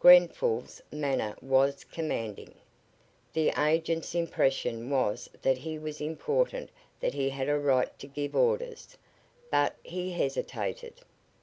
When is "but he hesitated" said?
9.50-11.02